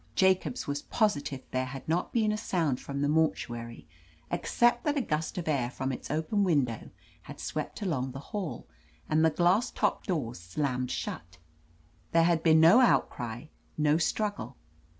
Jacobs 0.15 0.65
was 0.65 0.81
positive 0.81 1.43
there 1.51 1.67
had 1.67 1.87
not 1.87 2.11
been 2.11 2.31
a 2.31 2.35
sound 2.35 2.79
from 2.79 3.03
the 3.03 3.07
mortuary, 3.07 3.87
except 4.31 4.83
that 4.83 4.97
a 4.97 5.01
gust 5.01 5.37
of 5.37 5.47
air 5.47 5.69
from 5.69 5.91
its 5.91 6.09
open 6.09 6.43
windows 6.43 6.89
had 7.21 7.39
swept 7.39 7.83
along 7.83 8.11
the 8.11 8.19
hall, 8.33 8.67
and 9.07 9.23
the 9.23 9.29
glass 9.29 9.69
topped 9.69 10.07
doors 10.07 10.39
slammed 10.39 10.89
shut. 10.89 11.37
There 12.13 12.23
had 12.23 12.41
been 12.41 12.59
no 12.59 12.79
outcry, 12.81 13.43
no 13.77 13.99
struggle. 13.99 14.57